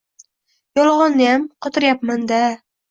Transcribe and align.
Yolg‘onniyam 0.79 1.47
qotiryapman-da! 1.67 2.45